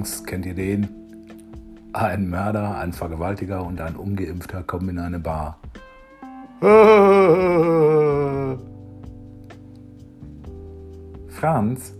Jungs, 0.00 0.24
kennt 0.24 0.46
ihr 0.46 0.54
den? 0.54 0.88
Ein 1.92 2.30
Mörder, 2.30 2.78
ein 2.78 2.94
Vergewaltiger 2.94 3.62
und 3.62 3.82
ein 3.82 3.96
Ungeimpfter 3.96 4.62
kommen 4.62 4.88
in 4.88 4.98
eine 4.98 5.18
Bar. 5.18 5.60
Franz, 11.28 11.92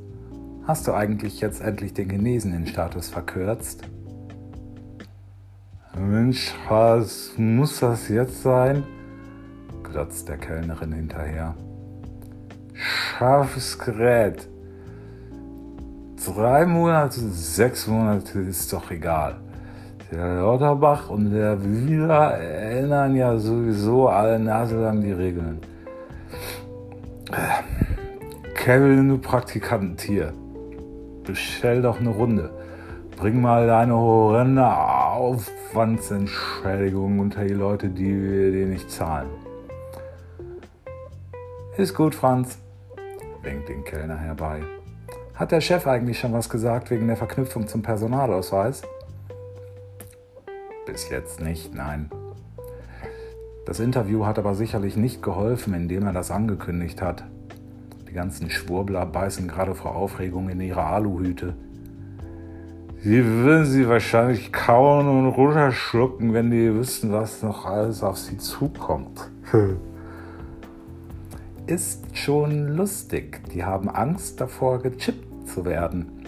hast 0.67 0.89
du 0.89 0.95
eigentlich 0.95 1.43
jetzt 1.43 1.61
endlich 1.61 1.93
den 1.93 2.09
genesenen 2.09 2.67
Status 2.67 3.11
verkürzt? 3.11 3.83
Mensch, 5.95 6.55
was 6.71 7.33
muss 7.37 7.81
das 7.81 8.09
jetzt 8.09 8.43
sein? 8.43 8.83
glotzt 9.83 10.27
der 10.27 10.39
Kellnerin 10.39 10.95
hinterher. 10.95 11.55
Scharfes 12.73 13.79
Gerät. 13.79 14.49
Drei 16.27 16.67
Monate, 16.67 17.21
sechs 17.31 17.87
Monate 17.87 18.41
ist 18.41 18.71
doch 18.75 18.91
egal. 18.91 19.37
Der 20.13 20.35
Lauterbach 20.35 21.09
und 21.09 21.31
der 21.31 21.65
Wieler 21.65 22.35
erinnern 22.35 23.17
ja 23.17 23.39
sowieso 23.39 24.09
alle 24.09 24.39
Nase 24.39 24.77
lang 24.77 25.01
die 25.01 25.13
Regeln. 25.13 25.63
Kevin, 28.55 29.09
du 29.09 29.17
Praktikantier, 29.17 30.35
bestell 31.25 31.81
doch 31.81 31.99
eine 31.99 32.11
Runde. 32.11 32.51
Bring 33.17 33.41
mal 33.41 33.67
deine 33.67 33.95
horrende 33.95 34.67
Aufwandsentschädigung 34.67 37.21
unter 37.21 37.45
die 37.45 37.55
Leute, 37.55 37.89
die 37.89 38.23
wir 38.23 38.53
dir 38.53 38.67
nicht 38.67 38.91
zahlen. 38.91 39.31
Ist 41.79 41.95
gut, 41.95 42.15
Franz, 42.15 42.59
winkt 43.43 43.71
den 43.71 43.85
Kellner 43.85 44.19
herbei. 44.19 44.61
Hat 45.41 45.53
der 45.53 45.63
Chef 45.63 45.87
eigentlich 45.87 46.19
schon 46.19 46.35
was 46.35 46.51
gesagt 46.51 46.91
wegen 46.91 47.07
der 47.07 47.17
Verknüpfung 47.17 47.67
zum 47.67 47.81
Personalausweis? 47.81 48.83
Bis 50.85 51.09
jetzt 51.09 51.41
nicht, 51.41 51.75
nein. 51.75 52.11
Das 53.65 53.81
Interview 53.81 54.27
hat 54.27 54.39
aber 54.39 54.55
sicherlich 54.55 54.99
nicht 54.99 55.23
geholfen, 55.23 55.73
indem 55.73 56.05
er 56.05 56.13
das 56.13 56.31
angekündigt 56.31 57.01
hat. 57.01 57.25
Die 58.07 58.13
ganzen 58.13 58.51
Schwurbler 58.51 59.07
beißen 59.07 59.49
gerade 59.49 59.75
vor 59.75 59.97
Aufregung 59.97 60.51
in 60.51 60.61
ihre 60.61 60.85
Aluhüte. 60.85 61.55
Sie 63.03 63.25
würden 63.25 63.65
sie 63.65 63.89
wahrscheinlich 63.89 64.53
kauen 64.53 65.09
und 65.09 65.27
runterschlucken, 65.27 66.35
wenn 66.35 66.51
die 66.51 66.75
wüssten, 66.75 67.13
was 67.13 67.43
noch 67.43 67.65
alles 67.65 68.03
auf 68.03 68.19
sie 68.19 68.37
zukommt. 68.37 69.31
Ist 71.67 72.15
schon 72.15 72.77
lustig. 72.77 73.41
Die 73.55 73.65
haben 73.65 73.89
Angst 73.89 74.39
davor, 74.39 74.81
gechippt 74.81 75.30
zu 75.53 75.65
werden. 75.65 76.27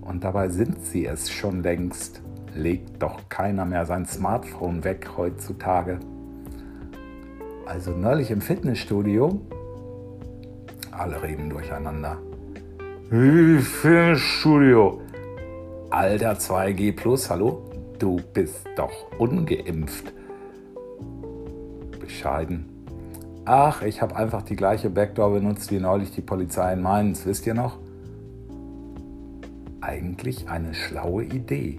Und 0.00 0.24
dabei 0.24 0.48
sind 0.48 0.84
sie 0.84 1.06
es 1.06 1.30
schon 1.30 1.62
längst. 1.62 2.22
Legt 2.54 3.02
doch 3.02 3.28
keiner 3.28 3.64
mehr 3.64 3.86
sein 3.86 4.06
Smartphone 4.06 4.82
weg 4.84 5.10
heutzutage. 5.16 5.98
Also 7.66 7.90
neulich 7.90 8.30
im 8.30 8.40
Fitnessstudio. 8.40 9.40
Alle 10.90 11.22
reden 11.22 11.50
durcheinander. 11.50 12.16
Fitnessstudio? 13.10 15.00
Alter 15.90 16.32
2G 16.32 16.96
Plus, 16.96 17.30
hallo? 17.30 17.62
Du 17.98 18.20
bist 18.32 18.66
doch 18.76 19.12
ungeimpft. 19.18 20.12
Bescheiden. 22.00 22.66
Ach, 23.44 23.82
ich 23.82 24.02
habe 24.02 24.16
einfach 24.16 24.42
die 24.42 24.56
gleiche 24.56 24.90
Backdoor 24.90 25.32
benutzt 25.32 25.70
wie 25.70 25.80
neulich 25.80 26.10
die 26.10 26.20
Polizei 26.20 26.72
in 26.72 26.82
Mainz, 26.82 27.24
wisst 27.24 27.46
ihr 27.46 27.54
noch? 27.54 27.78
Eigentlich 29.88 30.48
eine 30.48 30.74
schlaue 30.74 31.24
Idee. 31.24 31.78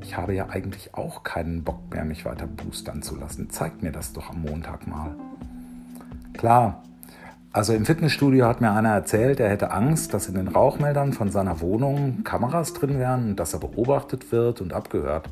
Ich 0.00 0.16
habe 0.16 0.34
ja 0.34 0.48
eigentlich 0.48 0.94
auch 0.94 1.22
keinen 1.24 1.64
Bock 1.64 1.92
mehr, 1.92 2.04
mich 2.04 2.24
weiter 2.24 2.46
boostern 2.46 3.02
zu 3.02 3.16
lassen. 3.16 3.50
Zeigt 3.50 3.82
mir 3.82 3.92
das 3.92 4.12
doch 4.12 4.30
am 4.30 4.42
Montag 4.42 4.86
mal. 4.86 5.16
Klar, 6.34 6.82
also 7.52 7.74
im 7.74 7.84
Fitnessstudio 7.84 8.46
hat 8.46 8.60
mir 8.60 8.72
einer 8.72 8.90
erzählt, 8.90 9.40
er 9.40 9.50
hätte 9.50 9.72
Angst, 9.72 10.14
dass 10.14 10.28
in 10.28 10.36
den 10.36 10.48
Rauchmeldern 10.48 11.12
von 11.12 11.30
seiner 11.30 11.60
Wohnung 11.60 12.24
Kameras 12.24 12.72
drin 12.72 12.98
wären 12.98 13.30
und 13.30 13.36
dass 13.36 13.52
er 13.52 13.60
beobachtet 13.60 14.32
wird 14.32 14.60
und 14.60 14.72
abgehört. 14.72 15.28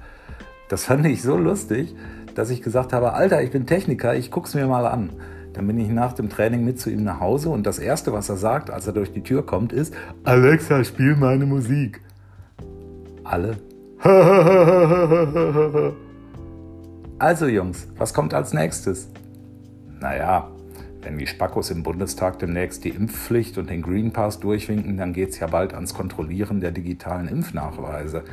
Das 0.69 0.85
fand 0.85 1.07
ich 1.07 1.23
so 1.23 1.37
lustig, 1.37 1.95
dass 2.35 2.51
ich 2.51 2.61
gesagt 2.61 2.93
habe, 2.93 3.15
Alter, 3.15 3.43
ich 3.43 3.51
bin 3.51 3.67
Techniker, 3.67 4.15
ich 4.15 4.31
guck's 4.31 4.55
mir 4.55 4.67
mal 4.67 4.87
an. 4.87 5.11
Dann 5.53 5.67
bin 5.67 5.79
ich 5.79 5.89
nach 5.89 6.13
dem 6.13 6.29
Training 6.29 6.65
mit 6.65 6.79
zu 6.79 6.91
ihm 6.91 7.03
nach 7.03 7.21
Hause 7.21 7.51
und 7.51 7.67
das 7.67 7.79
Erste, 7.79 8.13
was 8.13 8.29
er 8.29 8.37
sagt, 8.37 8.71
als 8.71 8.87
er 8.87 8.93
durch 8.93 9.13
die 9.13 9.23
Tür 9.23 9.45
kommt, 9.45 9.73
ist, 9.73 9.95
Alexa, 10.25 10.85
spiel 10.85 11.17
meine 11.17 11.47
Musik. 11.47 12.01
Alle. 13.25 13.57
also 17.19 17.47
Jungs, 17.47 17.89
was 17.99 18.15
kommt 18.15 18.33
als 18.33 18.53
nächstes? 18.53 19.09
Naja, 20.01 20.49
wenn 21.03 21.19
die 21.19 21.27
Spackos 21.27 21.71
im 21.71 21.83
Bundestag 21.83 22.39
demnächst 22.39 22.85
die 22.85 22.91
Impfpflicht 22.91 23.59
und 23.59 23.69
den 23.71 23.83
Green 23.83 24.13
Pass 24.13 24.39
durchwinken, 24.41 24.97
dann 24.97 25.13
geht 25.13 25.31
es 25.31 25.41
ja 25.41 25.47
bald 25.47 25.75
ans 25.75 25.95
Kontrollieren 25.95 26.61
der 26.61 26.71
digitalen 26.71 27.29
Impfnachweise. 27.29 28.25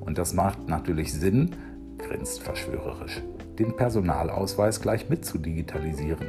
Und 0.00 0.18
das 0.18 0.32
macht 0.32 0.68
natürlich 0.68 1.12
Sinn, 1.12 1.50
grinst 1.98 2.42
verschwörerisch, 2.42 3.22
den 3.58 3.76
Personalausweis 3.76 4.80
gleich 4.80 5.08
mit 5.08 5.24
zu 5.24 5.38
digitalisieren. 5.38 6.26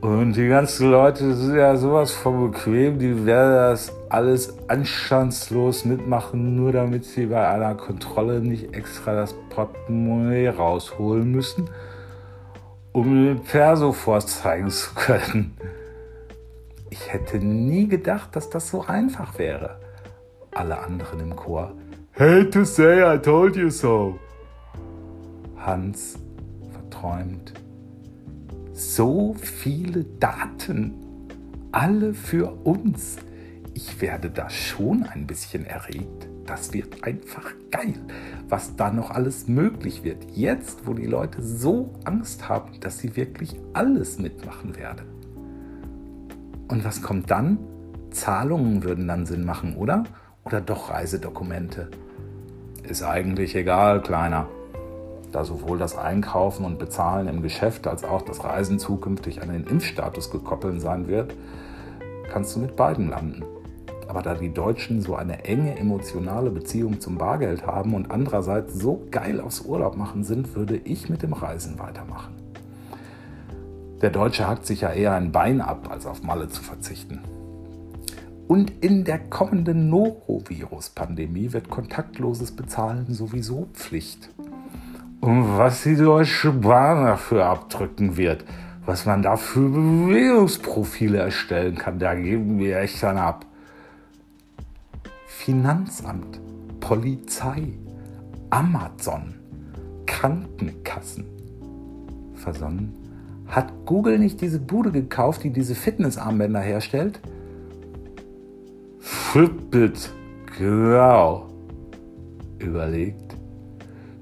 Und 0.00 0.32
die 0.32 0.48
ganzen 0.48 0.90
Leute 0.90 1.34
sind 1.34 1.56
ja 1.56 1.76
sowas 1.76 2.10
von 2.12 2.50
bequem, 2.50 2.98
die 2.98 3.26
werden 3.26 3.52
das 3.52 3.92
alles 4.08 4.54
anstandslos 4.66 5.84
mitmachen, 5.84 6.56
nur 6.56 6.72
damit 6.72 7.04
sie 7.04 7.26
bei 7.26 7.46
einer 7.46 7.74
Kontrolle 7.74 8.40
nicht 8.40 8.74
extra 8.74 9.14
das 9.14 9.34
Portemonnaie 9.50 10.48
rausholen 10.48 11.30
müssen, 11.30 11.68
um 12.92 13.26
den 13.26 13.40
Perso 13.40 13.92
vorzeigen 13.92 14.70
zu 14.70 14.94
können. 14.94 15.54
Ich 16.88 17.12
hätte 17.12 17.36
nie 17.38 17.86
gedacht, 17.86 18.34
dass 18.34 18.48
das 18.48 18.70
so 18.70 18.86
einfach 18.86 19.38
wäre. 19.38 19.80
Alle 20.50 20.78
anderen 20.78 21.20
im 21.20 21.36
Chor. 21.36 21.72
Hate 22.18 22.48
to 22.48 22.64
say 22.64 23.02
I 23.02 23.18
told 23.18 23.54
you 23.54 23.68
so. 23.68 24.18
Hans 25.58 26.18
verträumt 26.72 27.52
so 28.72 29.34
viele 29.34 30.04
Daten, 30.04 30.94
alle 31.72 32.14
für 32.14 32.52
uns. 32.64 33.16
Ich 33.74 34.00
werde 34.00 34.30
da 34.30 34.50
schon 34.50 35.04
ein 35.04 35.26
bisschen 35.26 35.64
erregt. 35.64 36.28
Das 36.46 36.72
wird 36.72 37.04
einfach 37.04 37.52
geil, 37.70 37.94
was 38.48 38.74
da 38.74 38.90
noch 38.90 39.10
alles 39.10 39.46
möglich 39.46 40.02
wird. 40.02 40.24
Jetzt, 40.32 40.86
wo 40.86 40.94
die 40.94 41.06
Leute 41.06 41.42
so 41.42 41.94
Angst 42.04 42.48
haben, 42.48 42.80
dass 42.80 42.98
sie 42.98 43.14
wirklich 43.14 43.54
alles 43.72 44.18
mitmachen 44.18 44.76
werden. 44.76 45.06
Und 46.68 46.84
was 46.84 47.02
kommt 47.02 47.30
dann? 47.30 47.58
Zahlungen 48.10 48.82
würden 48.82 49.06
dann 49.06 49.26
Sinn 49.26 49.44
machen, 49.44 49.76
oder? 49.76 50.04
Oder 50.44 50.60
doch 50.60 50.90
Reisedokumente? 50.90 51.88
Ist 52.82 53.04
eigentlich 53.04 53.54
egal, 53.54 54.02
Kleiner 54.02 54.48
da 55.32 55.44
sowohl 55.44 55.78
das 55.78 55.96
Einkaufen 55.96 56.64
und 56.64 56.78
Bezahlen 56.78 57.28
im 57.28 57.42
Geschäft 57.42 57.86
als 57.86 58.04
auch 58.04 58.22
das 58.22 58.44
Reisen 58.44 58.78
zukünftig 58.78 59.42
an 59.42 59.52
den 59.52 59.64
Impfstatus 59.64 60.30
gekoppelt 60.30 60.80
sein 60.80 61.08
wird, 61.08 61.34
kannst 62.30 62.56
du 62.56 62.60
mit 62.60 62.76
beiden 62.76 63.10
landen. 63.10 63.44
Aber 64.08 64.22
da 64.22 64.34
die 64.34 64.52
Deutschen 64.52 65.02
so 65.02 65.14
eine 65.14 65.44
enge 65.44 65.78
emotionale 65.78 66.50
Beziehung 66.50 67.00
zum 67.00 67.16
Bargeld 67.16 67.64
haben 67.64 67.94
und 67.94 68.10
andererseits 68.10 68.74
so 68.74 69.06
geil 69.10 69.40
aufs 69.40 69.60
Urlaub 69.60 69.96
machen 69.96 70.24
sind, 70.24 70.56
würde 70.56 70.76
ich 70.76 71.08
mit 71.08 71.22
dem 71.22 71.32
Reisen 71.32 71.78
weitermachen. 71.78 72.34
Der 74.02 74.10
Deutsche 74.10 74.48
hackt 74.48 74.66
sich 74.66 74.80
ja 74.80 74.90
eher 74.90 75.12
ein 75.12 75.30
Bein 75.30 75.60
ab, 75.60 75.88
als 75.90 76.06
auf 76.06 76.22
Malle 76.22 76.48
zu 76.48 76.62
verzichten. 76.62 77.20
Und 78.48 78.72
in 78.80 79.04
der 79.04 79.20
kommenden 79.20 79.90
Norovirus-Pandemie 79.90 81.52
wird 81.52 81.70
kontaktloses 81.70 82.50
Bezahlen 82.50 83.14
sowieso 83.14 83.68
Pflicht. 83.74 84.30
Und 85.20 85.58
was 85.58 85.82
die 85.82 85.96
Deutsche 85.96 86.50
Bahn 86.50 87.04
dafür 87.04 87.44
abdrücken 87.44 88.16
wird, 88.16 88.44
was 88.86 89.04
man 89.04 89.22
da 89.22 89.36
für 89.36 89.68
Bewegungsprofile 89.68 91.18
erstellen 91.18 91.76
kann, 91.76 91.98
da 91.98 92.14
geben 92.14 92.58
wir 92.58 92.78
echt 92.78 93.02
dann 93.02 93.18
ab. 93.18 93.44
Finanzamt, 95.26 96.40
Polizei, 96.80 97.74
Amazon, 98.48 99.34
Krankenkassen. 100.06 101.26
Versonnen. 102.34 102.94
Hat 103.46 103.72
Google 103.84 104.18
nicht 104.18 104.40
diese 104.40 104.58
Bude 104.58 104.90
gekauft, 104.90 105.44
die 105.44 105.50
diese 105.50 105.74
Fitnessarmbänder 105.74 106.60
herstellt? 106.60 107.20
Fitbit, 109.00 110.10
genau. 110.56 111.48
Überlegt. 112.58 113.29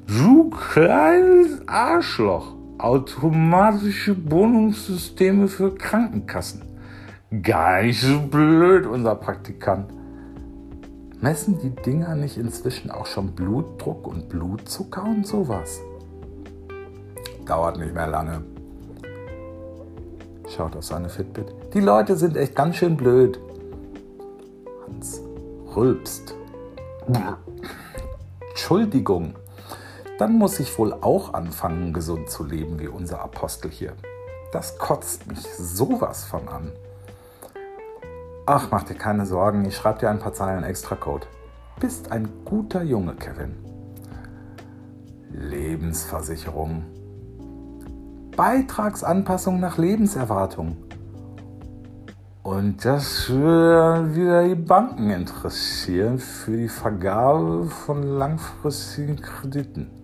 Du 0.08 0.48
kleines 0.48 1.60
Arschloch. 1.68 2.54
Automatische 2.78 4.14
Bonungssysteme 4.14 5.48
für 5.48 5.74
Krankenkassen. 5.74 6.62
Gar 7.42 7.82
nicht 7.82 8.00
so 8.00 8.18
blöd, 8.18 8.86
unser 8.86 9.16
Praktikant. 9.16 9.90
Messen 11.20 11.58
die 11.58 11.70
Dinger 11.70 12.14
nicht 12.14 12.38
inzwischen 12.38 12.90
auch 12.90 13.04
schon 13.04 13.32
Blutdruck 13.32 14.06
und 14.06 14.30
Blutzucker 14.30 15.04
und 15.04 15.26
sowas? 15.26 15.78
Dauert 17.44 17.78
nicht 17.78 17.92
mehr 17.92 18.06
lange. 18.06 18.42
Schaut 20.48 20.74
auf 20.74 20.84
seine 20.84 21.10
Fitbit. 21.10 21.52
Die 21.74 21.80
Leute 21.80 22.16
sind 22.16 22.34
echt 22.34 22.56
ganz 22.56 22.76
schön 22.76 22.96
blöd. 22.96 23.38
Hans 24.86 25.20
rülpst. 25.76 26.34
Entschuldigung. 28.48 29.34
Dann 30.18 30.36
muss 30.36 30.58
ich 30.58 30.76
wohl 30.78 30.92
auch 30.92 31.32
anfangen, 31.32 31.92
gesund 31.92 32.28
zu 32.28 32.44
leben 32.44 32.80
wie 32.80 32.88
unser 32.88 33.20
Apostel 33.22 33.70
hier. 33.70 33.92
Das 34.52 34.76
kotzt 34.76 35.28
mich 35.28 35.46
sowas 35.54 36.24
von 36.24 36.48
an. 36.48 36.72
Ach, 38.44 38.68
mach 38.72 38.82
dir 38.82 38.94
keine 38.94 39.26
Sorgen, 39.26 39.64
ich 39.64 39.76
schreibe 39.76 40.00
dir 40.00 40.10
ein 40.10 40.18
paar 40.18 40.32
Zeilen 40.32 40.64
extra 40.64 40.96
Code. 40.96 41.26
Bist 41.78 42.10
ein 42.10 42.28
guter 42.44 42.82
Junge, 42.82 43.14
Kevin. 43.14 43.54
Lebensversicherung. 45.30 46.84
Beitragsanpassung 48.36 49.60
nach 49.60 49.78
Lebenserwartung. 49.78 50.78
Und 52.42 52.84
das 52.84 53.28
würde 53.28 54.16
wieder 54.16 54.48
die 54.48 54.54
Banken 54.54 55.10
interessieren 55.10 56.18
für 56.18 56.56
die 56.56 56.68
Vergabe 56.68 57.66
von 57.66 58.02
langfristigen 58.02 59.20
Krediten. 59.20 59.97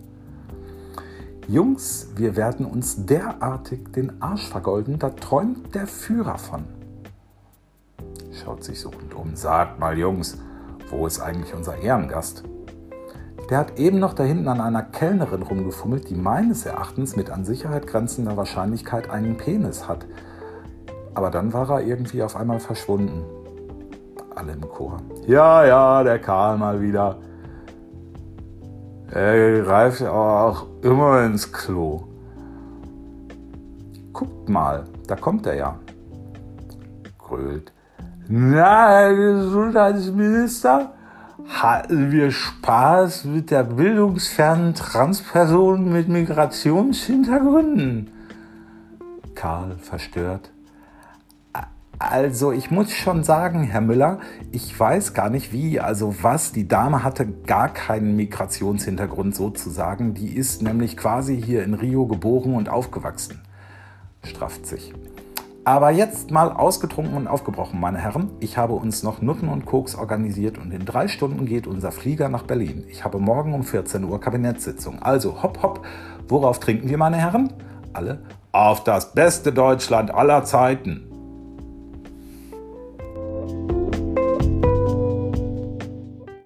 Jungs, 1.47 2.09
wir 2.15 2.35
werden 2.35 2.65
uns 2.65 3.05
derartig 3.05 3.91
den 3.91 4.21
Arsch 4.21 4.47
vergolden, 4.47 4.99
da 4.99 5.09
träumt 5.09 5.75
der 5.75 5.87
Führer 5.87 6.37
von 6.37 6.65
schaut 8.45 8.63
sich 8.63 8.79
suchend 8.79 9.13
um. 9.15 9.35
Sagt 9.35 9.79
mal, 9.79 9.97
Jungs, 9.97 10.37
wo 10.89 11.07
ist 11.07 11.19
eigentlich 11.19 11.53
unser 11.53 11.77
Ehrengast? 11.77 12.43
Der 13.49 13.57
hat 13.59 13.79
eben 13.79 13.99
noch 13.99 14.13
da 14.13 14.23
hinten 14.23 14.47
an 14.47 14.61
einer 14.61 14.83
Kellnerin 14.83 15.43
rumgefummelt, 15.43 16.09
die 16.09 16.15
meines 16.15 16.65
Erachtens 16.65 17.15
mit 17.15 17.29
an 17.29 17.45
Sicherheit 17.45 17.87
grenzender 17.87 18.37
Wahrscheinlichkeit 18.37 19.09
einen 19.09 19.37
Penis 19.37 19.87
hat. 19.87 20.05
Aber 21.13 21.31
dann 21.31 21.53
war 21.53 21.69
er 21.69 21.81
irgendwie 21.81 22.23
auf 22.23 22.35
einmal 22.35 22.59
verschwunden. 22.59 23.23
Alle 24.35 24.53
im 24.53 24.61
Chor. 24.61 24.97
Ja, 25.27 25.65
ja, 25.65 26.03
der 26.03 26.19
Karl 26.19 26.57
mal 26.57 26.81
wieder. 26.81 27.17
Er 29.11 29.61
greift 29.61 30.01
auch 30.03 30.65
immer 30.81 31.23
ins 31.23 31.51
Klo. 31.51 32.07
Guckt 34.13 34.49
mal, 34.49 34.85
da 35.07 35.15
kommt 35.15 35.45
er 35.45 35.55
ja. 35.55 35.77
Grölt. 37.17 37.71
Na, 38.27 38.89
Herr 38.89 39.15
Gesundheitsminister, 39.15 40.93
hatten 41.47 42.11
wir 42.11 42.31
Spaß 42.31 43.25
mit 43.25 43.51
der 43.51 43.63
bildungsfernen 43.63 44.73
Transperson 44.73 45.91
mit 45.91 46.07
Migrationshintergründen? 46.07 48.09
Karl 49.35 49.75
verstört. 49.77 50.49
Also 51.97 52.51
ich 52.51 52.71
muss 52.71 52.91
schon 52.91 53.23
sagen, 53.23 53.63
Herr 53.63 53.81
Müller, 53.81 54.19
ich 54.51 54.77
weiß 54.77 55.13
gar 55.13 55.29
nicht 55.29 55.53
wie, 55.53 55.79
also 55.79 56.15
was, 56.21 56.51
die 56.51 56.67
Dame 56.67 57.03
hatte 57.03 57.25
gar 57.25 57.69
keinen 57.69 58.15
Migrationshintergrund 58.15 59.35
sozusagen, 59.35 60.13
die 60.13 60.35
ist 60.35 60.61
nämlich 60.61 60.97
quasi 60.97 61.41
hier 61.41 61.63
in 61.63 61.73
Rio 61.73 62.05
geboren 62.05 62.55
und 62.55 62.67
aufgewachsen. 62.67 63.41
Strafft 64.23 64.65
sich. 64.65 64.93
Aber 65.63 65.89
jetzt 65.89 66.31
mal 66.31 66.51
ausgetrunken 66.51 67.15
und 67.15 67.27
aufgebrochen, 67.27 67.79
meine 67.79 67.97
Herren. 67.97 68.29
Ich 68.39 68.57
habe 68.57 68.73
uns 68.73 69.01
noch 69.01 69.21
Nutten 69.21 69.49
und 69.49 69.65
Koks 69.65 69.95
organisiert 69.95 70.57
und 70.57 70.71
in 70.71 70.85
drei 70.85 71.07
Stunden 71.07 71.45
geht 71.45 71.65
unser 71.65 71.91
Flieger 71.91 72.29
nach 72.29 72.43
Berlin. 72.43 72.83
Ich 72.87 73.03
habe 73.03 73.19
morgen 73.19 73.53
um 73.53 73.63
14 73.63 74.03
Uhr 74.03 74.19
Kabinettssitzung. 74.19 75.01
Also 75.01 75.41
hopp, 75.41 75.63
hopp. 75.63 75.85
Worauf 76.27 76.59
trinken 76.59 76.89
wir, 76.89 76.97
meine 76.97 77.17
Herren? 77.17 77.53
Alle 77.93 78.19
auf 78.51 78.83
das 78.83 79.13
beste 79.13 79.51
Deutschland 79.51 80.13
aller 80.13 80.45
Zeiten. 80.45 81.14